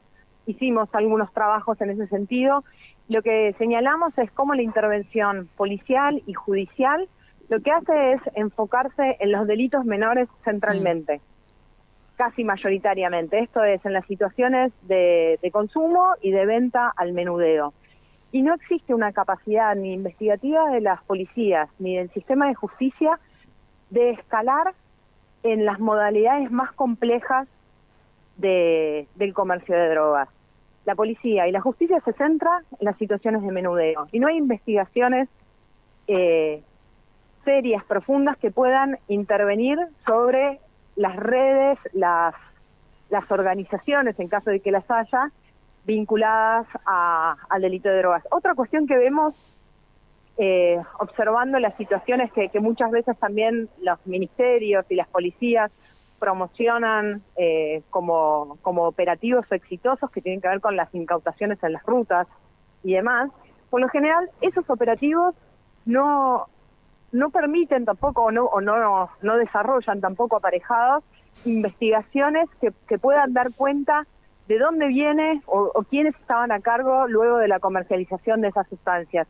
hicimos 0.50 0.88
algunos 0.94 1.32
trabajos 1.32 1.80
en 1.80 1.90
ese 1.90 2.06
sentido, 2.08 2.64
lo 3.08 3.22
que 3.22 3.54
señalamos 3.58 4.16
es 4.18 4.30
cómo 4.32 4.54
la 4.54 4.62
intervención 4.62 5.48
policial 5.56 6.22
y 6.26 6.34
judicial 6.34 7.08
lo 7.48 7.60
que 7.60 7.72
hace 7.72 8.12
es 8.12 8.20
enfocarse 8.36 9.16
en 9.18 9.32
los 9.32 9.46
delitos 9.46 9.84
menores 9.84 10.28
centralmente, 10.44 11.20
casi 12.14 12.44
mayoritariamente. 12.44 13.40
Esto 13.40 13.64
es 13.64 13.84
en 13.84 13.92
las 13.92 14.06
situaciones 14.06 14.72
de, 14.82 15.38
de 15.42 15.50
consumo 15.50 16.14
y 16.22 16.30
de 16.30 16.46
venta 16.46 16.92
al 16.96 17.12
menudeo. 17.12 17.72
Y 18.30 18.42
no 18.42 18.54
existe 18.54 18.94
una 18.94 19.12
capacidad 19.12 19.74
ni 19.74 19.92
investigativa 19.94 20.70
de 20.70 20.80
las 20.80 21.02
policías 21.02 21.68
ni 21.80 21.96
del 21.96 22.10
sistema 22.10 22.46
de 22.46 22.54
justicia 22.54 23.18
de 23.90 24.10
escalar 24.10 24.72
en 25.42 25.64
las 25.64 25.80
modalidades 25.80 26.52
más 26.52 26.70
complejas 26.72 27.48
de- 28.36 29.08
del 29.16 29.34
comercio 29.34 29.74
de 29.74 29.88
drogas. 29.90 30.28
La 30.90 30.96
policía 30.96 31.46
y 31.46 31.52
la 31.52 31.60
justicia 31.60 32.00
se 32.04 32.12
centra 32.14 32.62
en 32.80 32.84
las 32.84 32.96
situaciones 32.98 33.42
de 33.42 33.52
menudeo 33.52 34.08
y 34.10 34.18
no 34.18 34.26
hay 34.26 34.36
investigaciones 34.38 35.28
eh, 36.08 36.64
serias, 37.44 37.84
profundas, 37.84 38.36
que 38.38 38.50
puedan 38.50 38.98
intervenir 39.06 39.78
sobre 40.04 40.58
las 40.96 41.14
redes, 41.14 41.78
las, 41.92 42.34
las 43.08 43.30
organizaciones, 43.30 44.18
en 44.18 44.26
caso 44.26 44.50
de 44.50 44.58
que 44.58 44.72
las 44.72 44.82
haya, 44.90 45.30
vinculadas 45.84 46.66
a- 46.84 47.36
al 47.48 47.62
delito 47.62 47.88
de 47.88 47.98
drogas. 47.98 48.24
Otra 48.32 48.56
cuestión 48.56 48.88
que 48.88 48.96
vemos 48.98 49.32
eh, 50.38 50.76
observando 50.98 51.60
las 51.60 51.76
situaciones 51.76 52.32
que, 52.32 52.48
que 52.48 52.58
muchas 52.58 52.90
veces 52.90 53.16
también 53.20 53.68
los 53.80 54.04
ministerios 54.06 54.84
y 54.88 54.96
las 54.96 55.06
policías 55.06 55.70
promocionan 56.20 57.22
eh, 57.36 57.82
como, 57.90 58.58
como 58.62 58.84
operativos 58.84 59.44
exitosos 59.50 60.10
que 60.10 60.20
tienen 60.20 60.40
que 60.40 60.48
ver 60.48 60.60
con 60.60 60.76
las 60.76 60.94
incautaciones 60.94 61.60
en 61.64 61.72
las 61.72 61.82
rutas 61.84 62.28
y 62.84 62.92
demás, 62.92 63.30
por 63.70 63.80
lo 63.80 63.88
general 63.88 64.30
esos 64.40 64.68
operativos 64.70 65.34
no, 65.86 66.46
no 67.10 67.30
permiten 67.30 67.84
tampoco 67.84 68.24
o 68.24 68.30
no, 68.30 68.44
o 68.44 68.60
no, 68.60 69.10
no 69.22 69.36
desarrollan 69.36 70.00
tampoco 70.00 70.36
aparejados 70.36 71.02
investigaciones 71.44 72.48
que, 72.60 72.72
que 72.86 72.98
puedan 72.98 73.32
dar 73.32 73.52
cuenta 73.54 74.06
de 74.46 74.58
dónde 74.58 74.88
viene 74.88 75.42
o, 75.46 75.70
o 75.74 75.82
quiénes 75.84 76.14
estaban 76.16 76.52
a 76.52 76.60
cargo 76.60 77.08
luego 77.08 77.38
de 77.38 77.48
la 77.48 77.60
comercialización 77.60 78.40
de 78.40 78.48
esas 78.48 78.68
sustancias. 78.68 79.26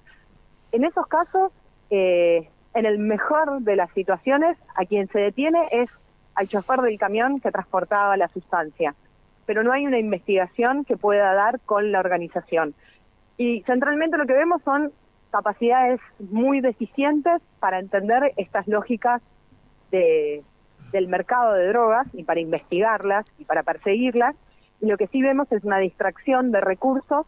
En 0.72 0.85
esos 0.85 1.07
casos, 1.07 1.53
eh, 1.90 2.48
en 2.74 2.87
el 2.87 2.98
mejor 2.98 3.61
de 3.61 3.76
las 3.76 3.90
situaciones, 3.92 4.57
a 4.74 4.85
quien 4.85 5.09
se 5.09 5.18
detiene 5.18 5.68
es 5.70 5.90
al 6.40 6.48
chofer 6.48 6.81
del 6.81 6.98
camión 6.98 7.38
que 7.38 7.50
transportaba 7.50 8.16
la 8.16 8.29
sustancia, 8.29 8.94
pero 9.44 9.62
no 9.62 9.72
hay 9.72 9.87
una 9.87 9.98
investigación 9.98 10.87
que 10.87 10.96
pueda 10.96 11.35
dar 11.35 11.61
con 11.66 11.92
la 11.92 12.00
organización. 12.00 12.74
Y 13.37 13.61
centralmente 13.66 14.16
lo 14.16 14.24
que 14.24 14.33
vemos 14.33 14.62
son 14.62 14.90
capacidades 15.31 16.00
muy 16.18 16.62
deficientes 16.62 17.42
para 17.59 17.79
entender 17.79 18.33
estas 18.38 18.66
lógicas 18.66 19.20
de, 19.90 20.42
del 20.92 21.09
mercado 21.09 21.53
de 21.53 21.68
drogas 21.68 22.07
y 22.14 22.24
para 22.24 22.40
investigarlas 22.40 23.26
y 23.38 23.44
para 23.44 23.62
perseguirlas. 23.62 24.35
Y 24.81 24.87
lo 24.87 24.96
que 24.96 25.09
sí 25.09 25.20
vemos 25.20 25.53
es 25.53 25.62
una 25.62 25.76
distracción 25.76 26.53
de 26.53 26.62
recursos 26.62 27.26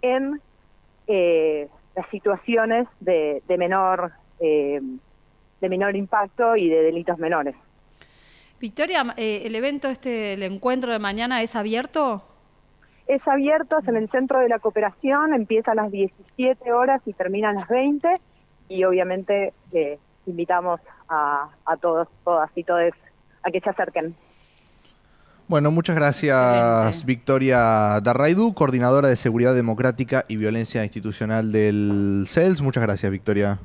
en 0.00 0.40
eh, 1.06 1.68
las 1.94 2.08
situaciones 2.08 2.88
de, 3.00 3.42
de 3.46 3.58
menor 3.58 4.12
eh, 4.40 4.80
de 5.60 5.68
menor 5.68 5.94
impacto 5.96 6.56
y 6.56 6.70
de 6.70 6.82
delitos 6.82 7.18
menores. 7.18 7.54
Victoria, 8.62 9.02
eh, 9.16 9.42
¿el 9.44 9.56
evento, 9.56 9.88
este, 9.88 10.34
el 10.34 10.44
encuentro 10.44 10.92
de 10.92 11.00
mañana 11.00 11.42
es 11.42 11.56
abierto? 11.56 12.22
Es 13.08 13.20
abierto, 13.26 13.80
es 13.80 13.88
en 13.88 13.96
el 13.96 14.08
centro 14.08 14.38
de 14.38 14.48
la 14.48 14.60
cooperación, 14.60 15.34
empieza 15.34 15.72
a 15.72 15.74
las 15.74 15.90
17 15.90 16.72
horas 16.72 17.02
y 17.04 17.12
termina 17.12 17.50
a 17.50 17.54
las 17.54 17.68
20 17.68 18.08
y 18.68 18.84
obviamente 18.84 19.52
eh, 19.72 19.98
invitamos 20.26 20.80
a, 21.08 21.48
a 21.66 21.76
todos, 21.76 22.06
todas 22.22 22.50
y 22.54 22.62
todos 22.62 22.92
a 23.42 23.50
que 23.50 23.60
se 23.60 23.68
acerquen. 23.68 24.14
Bueno, 25.48 25.72
muchas 25.72 25.96
gracias 25.96 26.86
Excelente. 26.86 27.06
Victoria 27.06 28.00
Darraidu, 28.00 28.54
coordinadora 28.54 29.08
de 29.08 29.16
Seguridad 29.16 29.56
Democrática 29.56 30.24
y 30.28 30.36
Violencia 30.36 30.84
Institucional 30.84 31.50
del 31.50 32.26
CELS. 32.28 32.62
Muchas 32.62 32.84
gracias 32.84 33.10
Victoria. 33.10 33.58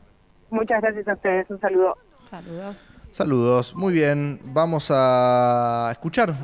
Muchas 0.49 0.81
gracias 0.81 1.07
a 1.07 1.13
ustedes, 1.13 1.47
un 1.51 1.59
saludo. 1.59 1.97
Saludos. 2.31 2.96
Saludos, 3.17 3.73
muy 3.73 3.93
bien. 3.95 4.39
Vamos 4.53 4.89
a 4.91 5.89
escuchar 5.91 6.37